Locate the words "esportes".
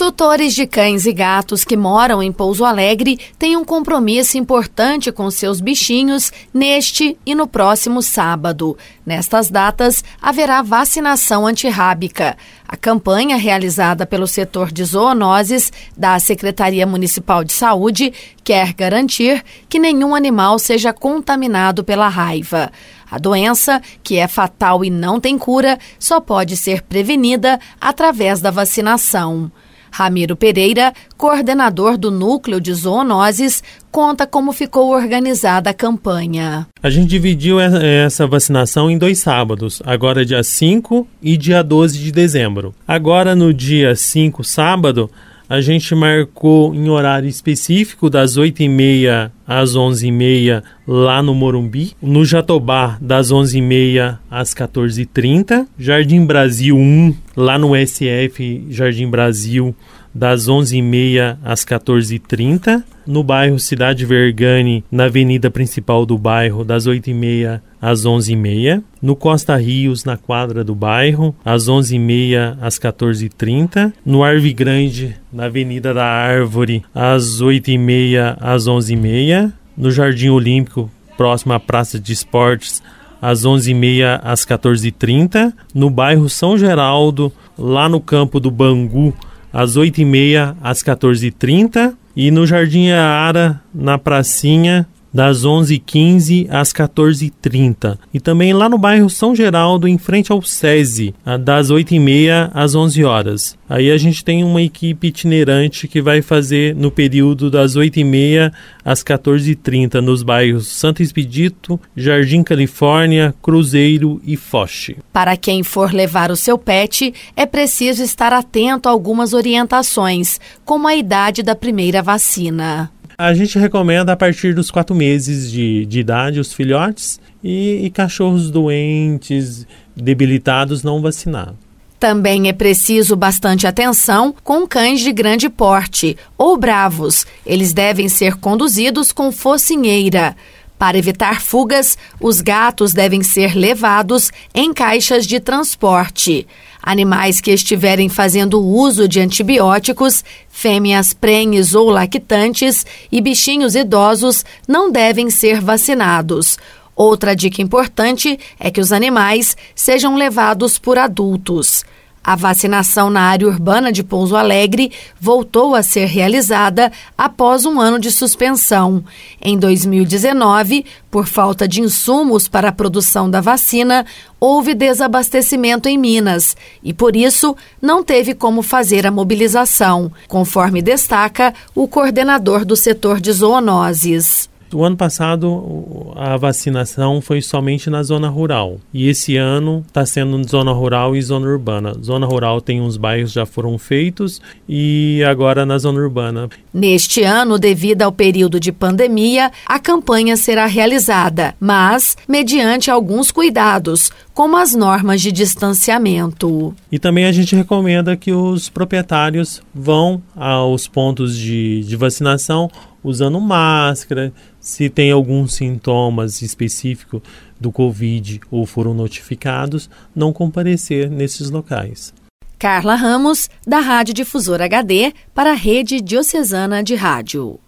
82.12-82.82